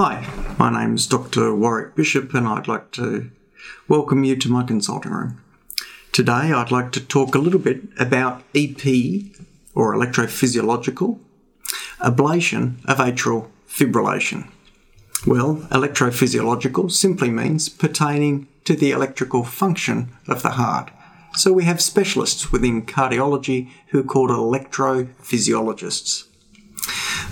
Hi, 0.00 0.24
my 0.60 0.70
name 0.70 0.94
is 0.94 1.08
Dr. 1.08 1.52
Warwick 1.52 1.96
Bishop, 1.96 2.32
and 2.32 2.46
I'd 2.46 2.68
like 2.68 2.92
to 2.92 3.32
welcome 3.88 4.22
you 4.22 4.36
to 4.36 4.48
my 4.48 4.62
consulting 4.62 5.10
room. 5.10 5.42
Today, 6.12 6.52
I'd 6.52 6.70
like 6.70 6.92
to 6.92 7.04
talk 7.04 7.34
a 7.34 7.40
little 7.40 7.58
bit 7.58 7.82
about 7.98 8.44
EP 8.54 8.86
or 9.74 9.96
electrophysiological 9.96 11.18
ablation 11.98 12.84
of 12.84 12.98
atrial 12.98 13.48
fibrillation. 13.68 14.48
Well, 15.26 15.66
electrophysiological 15.72 16.92
simply 16.92 17.30
means 17.30 17.68
pertaining 17.68 18.46
to 18.66 18.76
the 18.76 18.92
electrical 18.92 19.42
function 19.42 20.10
of 20.28 20.44
the 20.44 20.50
heart. 20.50 20.92
So 21.34 21.52
we 21.52 21.64
have 21.64 21.80
specialists 21.80 22.52
within 22.52 22.86
cardiology 22.86 23.72
who 23.88 23.98
are 23.98 24.04
called 24.04 24.30
electrophysiologists. 24.30 26.28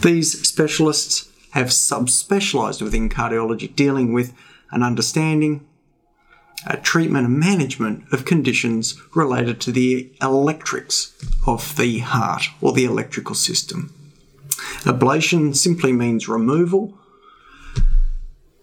These 0.02 0.48
specialists 0.48 1.30
have 1.56 1.68
subspecialized 1.68 2.82
within 2.82 3.08
cardiology, 3.08 3.74
dealing 3.74 4.12
with 4.12 4.34
an 4.70 4.82
understanding, 4.82 5.66
a 6.66 6.76
treatment 6.76 7.26
and 7.26 7.38
management 7.38 8.04
of 8.12 8.26
conditions 8.26 9.00
related 9.14 9.58
to 9.58 9.72
the 9.72 10.12
electrics 10.20 11.14
of 11.46 11.76
the 11.76 12.00
heart 12.00 12.42
or 12.60 12.72
the 12.72 12.84
electrical 12.84 13.34
system. 13.34 13.90
Ablation 14.84 15.56
simply 15.56 15.92
means 15.92 16.28
removal. 16.28 16.92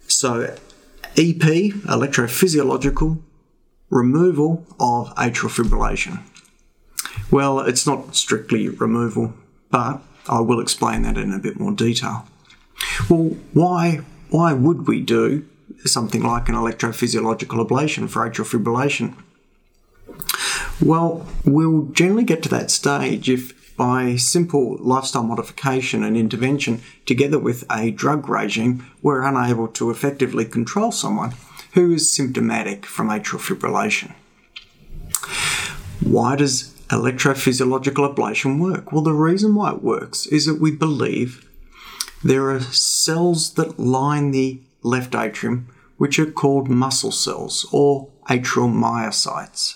So, 0.07 0.55
EP, 1.17 1.41
electrophysiological 1.97 3.19
removal 3.89 4.67
of 4.79 5.15
atrial 5.15 5.49
fibrillation. 5.49 6.21
Well, 7.31 7.59
it's 7.59 7.87
not 7.87 8.15
strictly 8.15 8.69
removal, 8.69 9.33
but 9.71 9.99
I 10.29 10.41
will 10.41 10.59
explain 10.59 11.01
that 11.03 11.17
in 11.17 11.33
a 11.33 11.39
bit 11.39 11.59
more 11.59 11.71
detail. 11.71 12.27
Well, 13.09 13.35
why 13.53 14.01
why 14.29 14.53
would 14.53 14.87
we 14.87 15.01
do 15.01 15.45
something 15.85 16.23
like 16.23 16.49
an 16.49 16.55
electrophysiological 16.55 17.67
ablation 17.67 18.09
for 18.09 18.27
atrial 18.27 18.47
fibrillation? 18.47 19.15
Well, 20.81 21.27
we'll 21.45 21.83
generally 21.93 22.23
get 22.23 22.41
to 22.43 22.49
that 22.49 22.71
stage 22.71 23.29
if 23.29 23.53
by 23.75 24.15
simple 24.15 24.77
lifestyle 24.79 25.23
modification 25.23 26.03
and 26.03 26.15
intervention, 26.15 26.81
together 27.05 27.39
with 27.39 27.63
a 27.71 27.91
drug 27.91 28.29
regime, 28.29 28.85
we're 29.01 29.23
unable 29.23 29.67
to 29.67 29.89
effectively 29.89 30.45
control 30.45 30.91
someone 30.91 31.33
who 31.73 31.91
is 31.93 32.09
symptomatic 32.09 32.85
from 32.85 33.09
atrial 33.09 33.39
fibrillation. 33.39 34.13
Why 36.01 36.35
does 36.35 36.73
electrophysiological 36.89 38.13
ablation 38.13 38.59
work? 38.59 38.91
Well, 38.91 39.01
the 39.01 39.13
reason 39.13 39.55
why 39.55 39.71
it 39.71 39.83
works 39.83 40.27
is 40.27 40.45
that 40.45 40.61
we 40.61 40.71
believe 40.71 41.49
there 42.23 42.49
are 42.49 42.61
cells 42.61 43.53
that 43.55 43.79
line 43.79 44.31
the 44.31 44.61
left 44.81 45.15
atrium, 45.15 45.67
which 45.97 46.17
are 46.19 46.31
called 46.31 46.69
muscle 46.69 47.11
cells 47.11 47.67
or 47.71 48.09
atrial 48.29 48.71
myocytes. 48.71 49.75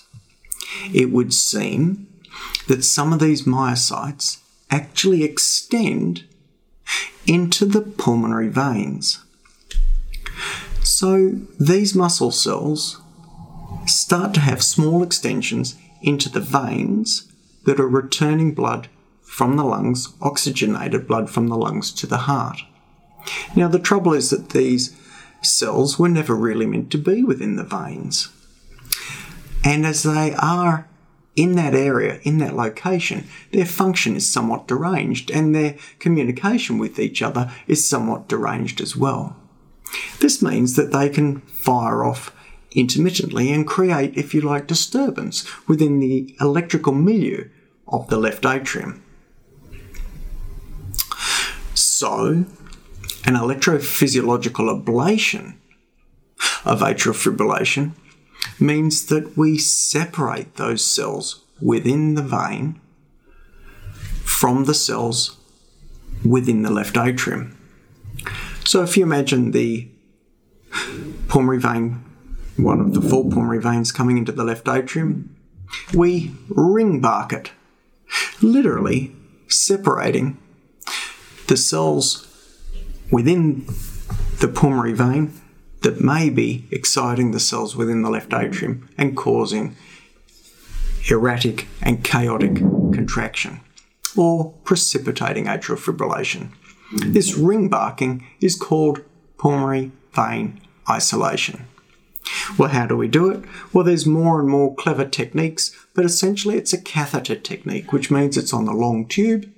It 0.92 1.10
would 1.10 1.32
seem 1.32 2.06
that 2.66 2.84
some 2.84 3.12
of 3.12 3.20
these 3.20 3.42
myocytes 3.42 4.38
actually 4.70 5.24
extend 5.24 6.24
into 7.26 7.64
the 7.64 7.82
pulmonary 7.82 8.48
veins. 8.48 9.22
So 10.82 11.32
these 11.60 11.94
muscle 11.94 12.30
cells 12.30 13.00
start 13.86 14.34
to 14.34 14.40
have 14.40 14.62
small 14.62 15.02
extensions 15.02 15.76
into 16.02 16.28
the 16.28 16.40
veins 16.40 17.30
that 17.64 17.80
are 17.80 17.88
returning 17.88 18.54
blood 18.54 18.88
from 19.28 19.56
the 19.56 19.64
lungs, 19.64 20.14
oxygenated 20.20 21.06
blood 21.06 21.30
from 21.30 21.48
the 21.48 21.56
lungs 21.56 21.92
to 21.92 22.06
the 22.06 22.16
heart. 22.18 22.62
Now, 23.54 23.68
the 23.68 23.78
trouble 23.78 24.14
is 24.14 24.30
that 24.30 24.50
these 24.50 24.96
cells 25.42 25.98
were 25.98 26.08
never 26.08 26.34
really 26.34 26.66
meant 26.66 26.90
to 26.90 26.98
be 26.98 27.22
within 27.22 27.56
the 27.56 27.62
veins. 27.62 28.30
And 29.62 29.86
as 29.86 30.02
they 30.02 30.34
are 30.34 30.88
in 31.36 31.52
that 31.52 31.74
area, 31.74 32.18
in 32.22 32.38
that 32.38 32.56
location, 32.56 33.28
their 33.52 33.66
function 33.66 34.16
is 34.16 34.28
somewhat 34.28 34.66
deranged 34.66 35.30
and 35.30 35.54
their 35.54 35.76
communication 36.00 36.78
with 36.78 36.98
each 36.98 37.22
other 37.22 37.52
is 37.68 37.88
somewhat 37.88 38.28
deranged 38.28 38.80
as 38.80 38.96
well. 38.96 39.36
This 40.20 40.42
means 40.42 40.74
that 40.74 40.90
they 40.90 41.08
can 41.08 41.42
fire 41.42 42.02
off 42.02 42.34
intermittently 42.72 43.52
and 43.52 43.66
create, 43.66 44.16
if 44.16 44.34
you 44.34 44.40
like, 44.40 44.66
disturbance 44.66 45.46
within 45.68 46.00
the 46.00 46.34
electrical 46.40 46.92
milieu 46.92 47.48
of 47.86 48.08
the 48.08 48.18
left 48.18 48.44
atrium. 48.44 49.02
So, 52.00 52.44
an 53.24 53.34
electrophysiological 53.34 54.70
ablation 54.70 55.56
of 56.64 56.78
atrial 56.78 57.12
fibrillation 57.12 57.94
means 58.60 59.06
that 59.06 59.36
we 59.36 59.58
separate 59.58 60.54
those 60.54 60.84
cells 60.84 61.44
within 61.60 62.14
the 62.14 62.22
vein 62.22 62.80
from 64.22 64.66
the 64.66 64.74
cells 64.74 65.38
within 66.24 66.62
the 66.62 66.70
left 66.70 66.96
atrium. 66.96 67.58
So, 68.64 68.84
if 68.84 68.96
you 68.96 69.02
imagine 69.02 69.50
the 69.50 69.88
pulmonary 71.26 71.58
vein, 71.58 72.04
one 72.56 72.78
of 72.80 72.94
the 72.94 73.00
four 73.00 73.28
pulmonary 73.28 73.60
veins 73.60 73.90
coming 73.90 74.18
into 74.18 74.30
the 74.30 74.44
left 74.44 74.68
atrium, 74.68 75.34
we 75.92 76.30
ring 76.48 77.00
bark 77.00 77.32
it, 77.32 77.50
literally 78.40 79.16
separating 79.48 80.38
the 81.48 81.56
cells 81.56 82.26
within 83.10 83.66
the 84.40 84.48
pulmonary 84.48 84.92
vein 84.92 85.32
that 85.80 86.00
may 86.00 86.28
be 86.30 86.66
exciting 86.70 87.30
the 87.30 87.40
cells 87.40 87.74
within 87.74 88.02
the 88.02 88.10
left 88.10 88.32
atrium 88.32 88.88
and 88.98 89.16
causing 89.16 89.76
erratic 91.10 91.66
and 91.82 92.04
chaotic 92.04 92.56
contraction 92.56 93.60
or 94.16 94.52
precipitating 94.64 95.44
atrial 95.46 95.78
fibrillation. 95.78 96.50
This 96.92 97.36
ring 97.36 97.68
barking 97.68 98.26
is 98.40 98.56
called 98.56 99.02
pulmonary 99.38 99.92
vein 100.12 100.60
isolation. 100.88 101.66
Well, 102.58 102.70
how 102.70 102.86
do 102.86 102.96
we 102.96 103.08
do 103.08 103.30
it? 103.30 103.44
Well, 103.72 103.84
there's 103.84 104.06
more 104.06 104.40
and 104.40 104.48
more 104.48 104.74
clever 104.74 105.04
techniques, 105.04 105.74
but 105.94 106.04
essentially 106.04 106.56
it's 106.56 106.72
a 106.72 106.80
catheter 106.80 107.36
technique, 107.36 107.92
which 107.92 108.10
means 108.10 108.36
it's 108.36 108.52
on 108.52 108.64
the 108.64 108.72
long 108.72 109.06
tube 109.06 109.50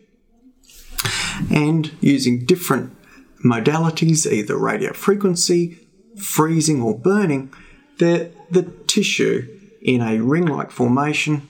and 1.51 1.93
using 2.01 2.45
different 2.45 2.97
modalities, 3.45 4.31
either 4.31 4.57
radio 4.57 4.93
frequency, 4.93 5.79
freezing, 6.19 6.83
or 6.83 6.97
burning, 6.97 7.53
the, 7.99 8.31
the 8.51 8.63
tissue 8.87 9.49
in 9.83 10.01
a 10.03 10.21
ring 10.21 10.47
like 10.47 10.71
formation 10.71 11.49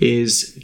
is 0.00 0.62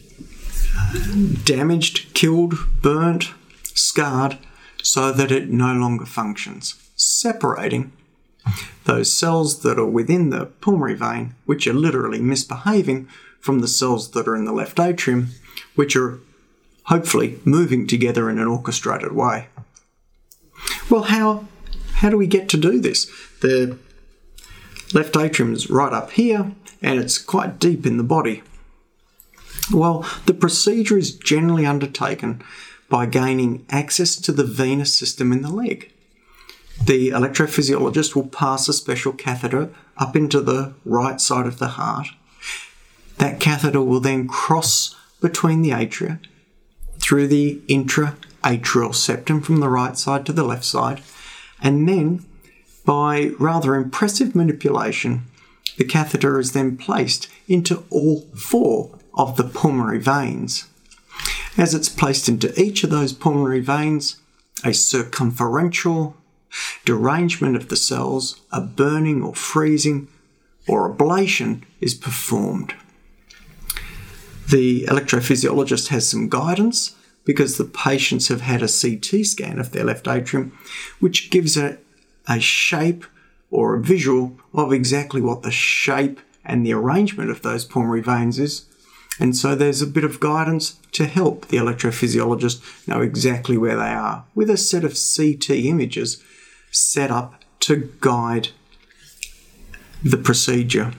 uh, 0.78 0.98
damaged, 1.44 2.12
killed, 2.14 2.54
burnt, 2.82 3.32
scarred, 3.62 4.38
so 4.82 5.12
that 5.12 5.30
it 5.30 5.48
no 5.48 5.72
longer 5.72 6.04
functions, 6.04 6.74
separating 6.96 7.92
those 8.84 9.12
cells 9.12 9.62
that 9.62 9.78
are 9.78 9.86
within 9.86 10.30
the 10.30 10.46
pulmonary 10.46 10.94
vein, 10.94 11.34
which 11.46 11.66
are 11.66 11.72
literally 11.72 12.20
misbehaving, 12.20 13.08
from 13.40 13.58
the 13.58 13.68
cells 13.68 14.12
that 14.12 14.28
are 14.28 14.36
in 14.36 14.44
the 14.44 14.52
left 14.52 14.78
atrium, 14.78 15.28
which 15.74 15.96
are 15.96 16.20
hopefully 16.84 17.38
moving 17.44 17.86
together 17.86 18.28
in 18.28 18.38
an 18.38 18.46
orchestrated 18.46 19.12
way. 19.12 19.48
Well, 20.90 21.04
how, 21.04 21.46
how 21.94 22.10
do 22.10 22.16
we 22.16 22.26
get 22.26 22.48
to 22.50 22.56
do 22.56 22.80
this? 22.80 23.10
The 23.40 23.78
left 24.92 25.16
atrium 25.16 25.52
is 25.52 25.70
right 25.70 25.92
up 25.92 26.12
here 26.12 26.52
and 26.82 27.00
it's 27.00 27.18
quite 27.18 27.58
deep 27.58 27.86
in 27.86 27.96
the 27.96 28.02
body. 28.02 28.42
Well, 29.72 30.06
the 30.26 30.34
procedure 30.34 30.98
is 30.98 31.16
generally 31.16 31.64
undertaken 31.64 32.42
by 32.88 33.06
gaining 33.06 33.64
access 33.70 34.16
to 34.16 34.32
the 34.32 34.44
venous 34.44 34.94
system 34.94 35.32
in 35.32 35.42
the 35.42 35.50
leg. 35.50 35.92
The 36.84 37.10
electrophysiologist 37.10 38.14
will 38.14 38.26
pass 38.26 38.68
a 38.68 38.72
special 38.72 39.12
catheter 39.12 39.70
up 39.96 40.16
into 40.16 40.40
the 40.40 40.74
right 40.84 41.20
side 41.20 41.46
of 41.46 41.58
the 41.58 41.68
heart. 41.68 42.08
That 43.18 43.40
catheter 43.40 43.80
will 43.80 44.00
then 44.00 44.26
cross 44.26 44.96
between 45.20 45.62
the 45.62 45.70
atria 45.70 46.18
through 47.12 47.26
the 47.26 47.60
intra 47.68 48.16
atrial 48.42 48.94
septum 48.94 49.42
from 49.42 49.60
the 49.60 49.68
right 49.68 49.98
side 49.98 50.24
to 50.24 50.32
the 50.32 50.42
left 50.42 50.64
side, 50.64 51.02
and 51.60 51.86
then 51.86 52.24
by 52.86 53.32
rather 53.38 53.74
impressive 53.74 54.34
manipulation, 54.34 55.20
the 55.76 55.84
catheter 55.84 56.40
is 56.40 56.52
then 56.52 56.74
placed 56.74 57.28
into 57.46 57.84
all 57.90 58.22
four 58.34 58.98
of 59.12 59.36
the 59.36 59.44
pulmonary 59.44 59.98
veins. 59.98 60.68
As 61.58 61.74
it's 61.74 61.90
placed 61.90 62.30
into 62.30 62.58
each 62.58 62.82
of 62.82 62.88
those 62.88 63.12
pulmonary 63.12 63.60
veins, 63.60 64.16
a 64.64 64.72
circumferential 64.72 66.16
derangement 66.86 67.56
of 67.56 67.68
the 67.68 67.76
cells, 67.76 68.40
a 68.50 68.62
burning 68.62 69.22
or 69.22 69.34
freezing 69.34 70.08
or 70.66 70.90
ablation 70.90 71.64
is 71.78 71.92
performed. 71.92 72.72
The 74.50 74.86
electrophysiologist 74.86 75.88
has 75.88 76.08
some 76.08 76.30
guidance 76.30 76.96
because 77.24 77.56
the 77.56 77.64
patients 77.64 78.28
have 78.28 78.40
had 78.40 78.62
a 78.62 78.68
CT 78.68 79.24
scan 79.24 79.58
of 79.58 79.72
their 79.72 79.84
left 79.84 80.08
atrium, 80.08 80.56
which 81.00 81.30
gives 81.30 81.56
a, 81.56 81.78
a 82.28 82.40
shape 82.40 83.04
or 83.50 83.74
a 83.74 83.82
visual 83.82 84.36
of 84.54 84.72
exactly 84.72 85.20
what 85.20 85.42
the 85.42 85.50
shape 85.50 86.20
and 86.44 86.66
the 86.66 86.72
arrangement 86.72 87.30
of 87.30 87.42
those 87.42 87.64
pulmonary 87.64 88.00
veins 88.00 88.38
is. 88.38 88.66
And 89.20 89.36
so 89.36 89.54
there's 89.54 89.82
a 89.82 89.86
bit 89.86 90.04
of 90.04 90.20
guidance 90.20 90.78
to 90.92 91.06
help 91.06 91.48
the 91.48 91.58
electrophysiologist 91.58 92.88
know 92.88 93.02
exactly 93.02 93.56
where 93.56 93.76
they 93.76 93.82
are 93.82 94.24
with 94.34 94.50
a 94.50 94.56
set 94.56 94.84
of 94.84 94.98
CT 94.98 95.50
images 95.50 96.22
set 96.70 97.10
up 97.10 97.44
to 97.60 97.92
guide 98.00 98.48
the 100.02 100.16
procedure. 100.16 100.92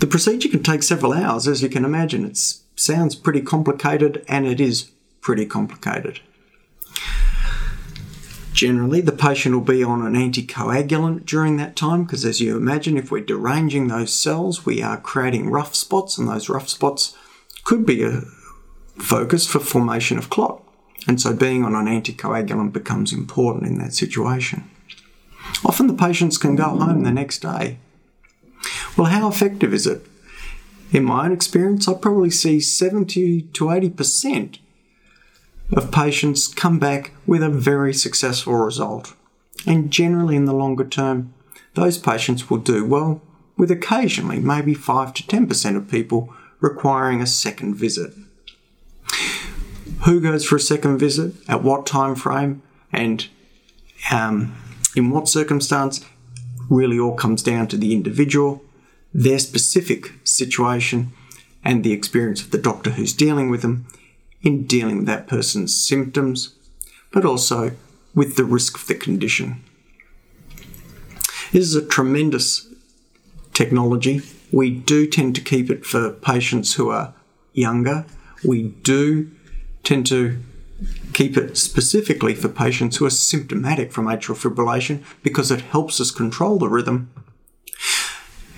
The 0.00 0.06
procedure 0.06 0.48
can 0.48 0.62
take 0.62 0.82
several 0.82 1.12
hours, 1.12 1.46
as 1.46 1.62
you 1.62 1.68
can 1.68 1.84
imagine. 1.84 2.24
It 2.24 2.36
sounds 2.82 3.14
pretty 3.14 3.40
complicated, 3.40 4.24
and 4.28 4.46
it 4.46 4.60
is 4.60 4.90
pretty 5.20 5.46
complicated. 5.46 6.20
Generally, 8.52 9.00
the 9.02 9.12
patient 9.12 9.54
will 9.54 9.62
be 9.62 9.82
on 9.82 10.04
an 10.04 10.14
anticoagulant 10.14 11.24
during 11.24 11.56
that 11.56 11.74
time 11.74 12.04
because, 12.04 12.24
as 12.24 12.40
you 12.40 12.56
imagine, 12.56 12.98
if 12.98 13.10
we're 13.10 13.24
deranging 13.24 13.88
those 13.88 14.12
cells, 14.12 14.66
we 14.66 14.82
are 14.82 15.00
creating 15.00 15.48
rough 15.48 15.74
spots, 15.74 16.18
and 16.18 16.28
those 16.28 16.48
rough 16.48 16.68
spots 16.68 17.16
could 17.64 17.86
be 17.86 18.02
a 18.02 18.22
focus 18.98 19.46
for 19.46 19.58
formation 19.58 20.18
of 20.18 20.28
clot. 20.28 20.62
And 21.06 21.20
so, 21.20 21.34
being 21.34 21.64
on 21.64 21.74
an 21.74 21.86
anticoagulant 21.86 22.72
becomes 22.72 23.12
important 23.12 23.66
in 23.66 23.78
that 23.78 23.94
situation. 23.94 24.68
Often, 25.64 25.86
the 25.86 25.94
patients 25.94 26.36
can 26.36 26.54
go 26.54 26.64
home 26.64 27.02
the 27.02 27.10
next 27.10 27.38
day. 27.38 27.78
Well, 28.96 29.06
how 29.06 29.28
effective 29.28 29.72
is 29.72 29.86
it? 29.86 30.06
In 30.92 31.04
my 31.04 31.24
own 31.24 31.32
experience, 31.32 31.88
I 31.88 31.94
probably 31.94 32.30
see 32.30 32.60
70 32.60 33.42
to 33.42 33.64
80% 33.64 34.58
of 35.72 35.90
patients 35.90 36.46
come 36.46 36.78
back 36.78 37.12
with 37.26 37.42
a 37.42 37.48
very 37.48 37.94
successful 37.94 38.54
result. 38.54 39.14
And 39.66 39.90
generally, 39.90 40.36
in 40.36 40.44
the 40.44 40.52
longer 40.52 40.84
term, 40.84 41.32
those 41.74 41.96
patients 41.96 42.50
will 42.50 42.58
do 42.58 42.84
well, 42.84 43.22
with 43.56 43.70
occasionally 43.70 44.38
maybe 44.38 44.74
5 44.74 45.14
to 45.14 45.22
10% 45.22 45.76
of 45.76 45.90
people 45.90 46.34
requiring 46.60 47.22
a 47.22 47.26
second 47.26 47.74
visit. 47.74 48.12
Who 50.04 50.20
goes 50.20 50.44
for 50.44 50.56
a 50.56 50.60
second 50.60 50.98
visit, 50.98 51.34
at 51.48 51.62
what 51.62 51.86
time 51.86 52.16
frame, 52.16 52.62
and 52.92 53.26
um, 54.10 54.54
in 54.94 55.10
what 55.10 55.28
circumstance 55.28 56.04
really 56.68 56.98
all 56.98 57.14
comes 57.14 57.42
down 57.42 57.68
to 57.68 57.78
the 57.78 57.94
individual, 57.94 58.62
their 59.14 59.38
specific 59.38 60.12
situation, 60.24 61.12
and 61.64 61.84
the 61.84 61.92
experience 61.92 62.42
of 62.42 62.50
the 62.50 62.58
doctor 62.58 62.90
who's 62.90 63.12
dealing 63.12 63.48
with 63.48 63.62
them 63.62 63.86
in 64.42 64.66
dealing 64.66 64.98
with 64.98 65.06
that 65.06 65.28
person's 65.28 65.74
symptoms, 65.74 66.54
but 67.12 67.24
also 67.24 67.72
with 68.14 68.36
the 68.36 68.44
risk 68.44 68.76
of 68.76 68.86
the 68.86 68.94
condition. 68.94 69.62
This 71.52 71.66
is 71.66 71.74
a 71.74 71.86
tremendous 71.86 72.66
technology. 73.52 74.22
We 74.50 74.70
do 74.70 75.06
tend 75.06 75.34
to 75.36 75.40
keep 75.40 75.70
it 75.70 75.86
for 75.86 76.10
patients 76.10 76.74
who 76.74 76.90
are 76.90 77.14
younger. 77.52 78.06
We 78.44 78.62
do 78.62 79.30
tend 79.84 80.06
to 80.06 80.38
keep 81.12 81.36
it 81.36 81.56
specifically 81.56 82.34
for 82.34 82.48
patients 82.48 82.96
who 82.96 83.06
are 83.06 83.10
symptomatic 83.10 83.92
from 83.92 84.06
atrial 84.06 84.36
fibrillation 84.36 85.02
because 85.22 85.50
it 85.50 85.60
helps 85.60 86.00
us 86.00 86.10
control 86.10 86.58
the 86.58 86.68
rhythm. 86.68 87.12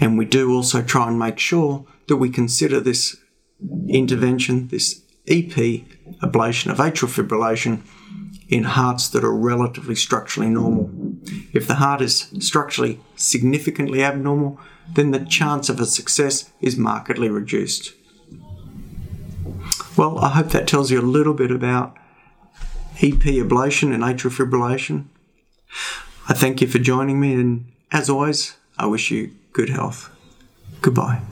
And 0.00 0.18
we 0.18 0.24
do 0.24 0.52
also 0.54 0.82
try 0.82 1.08
and 1.08 1.18
make 1.18 1.38
sure 1.38 1.86
that 2.08 2.16
we 2.16 2.28
consider 2.28 2.80
this 2.80 3.16
intervention, 3.88 4.68
this 4.68 5.02
EP 5.26 5.84
ablation 6.20 6.70
of 6.70 6.78
atrial 6.78 7.08
fibrillation 7.08 7.82
in 8.48 8.64
hearts 8.64 9.08
that 9.08 9.24
are 9.24 9.34
relatively 9.34 9.94
structurally 9.94 10.50
normal. 10.50 10.90
If 11.52 11.66
the 11.66 11.76
heart 11.76 12.00
is 12.00 12.30
structurally 12.40 13.00
significantly 13.16 14.02
abnormal, 14.02 14.60
then 14.92 15.12
the 15.12 15.24
chance 15.24 15.68
of 15.68 15.80
a 15.80 15.86
success 15.86 16.50
is 16.60 16.76
markedly 16.76 17.28
reduced. 17.28 17.94
Well, 19.96 20.18
I 20.18 20.30
hope 20.30 20.50
that 20.50 20.68
tells 20.68 20.90
you 20.90 21.00
a 21.00 21.02
little 21.02 21.34
bit 21.34 21.50
about 21.50 21.96
EP 22.96 23.22
ablation 23.22 23.94
and 23.94 24.02
atrial 24.02 24.30
fibrillation. 24.30 25.06
I 26.28 26.34
thank 26.34 26.60
you 26.60 26.66
for 26.66 26.78
joining 26.78 27.20
me, 27.20 27.34
and 27.34 27.72
as 27.90 28.10
always, 28.10 28.56
I 28.78 28.86
wish 28.86 29.10
you 29.10 29.32
good 29.54 29.70
health. 29.70 30.10
Goodbye. 30.82 31.22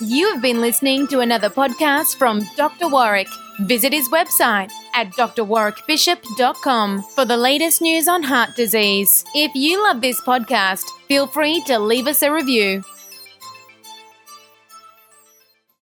You 0.00 0.32
have 0.32 0.40
been 0.40 0.60
listening 0.60 1.08
to 1.08 1.18
another 1.20 1.50
podcast 1.50 2.16
from 2.16 2.46
Dr. 2.56 2.88
Warwick. 2.88 3.26
Visit 3.62 3.92
his 3.92 4.08
website 4.10 4.70
at 4.94 5.08
drwarwickbishop.com 5.08 7.02
for 7.16 7.24
the 7.24 7.36
latest 7.36 7.82
news 7.82 8.06
on 8.06 8.22
heart 8.22 8.54
disease. 8.54 9.24
If 9.34 9.52
you 9.56 9.82
love 9.82 10.00
this 10.00 10.20
podcast, 10.20 10.84
feel 11.08 11.26
free 11.26 11.60
to 11.62 11.80
leave 11.80 12.06
us 12.06 12.22
a 12.22 12.32
review. 12.32 12.84